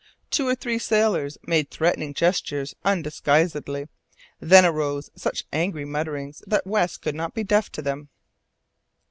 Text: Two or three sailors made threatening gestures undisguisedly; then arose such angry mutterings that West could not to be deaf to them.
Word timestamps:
Two 0.31 0.47
or 0.47 0.55
three 0.55 0.79
sailors 0.79 1.37
made 1.45 1.69
threatening 1.69 2.15
gestures 2.15 2.73
undisguisedly; 2.83 3.87
then 4.39 4.65
arose 4.65 5.11
such 5.15 5.43
angry 5.53 5.85
mutterings 5.85 6.41
that 6.47 6.65
West 6.65 7.03
could 7.03 7.13
not 7.13 7.33
to 7.35 7.35
be 7.35 7.43
deaf 7.43 7.71
to 7.71 7.83
them. 7.83 8.09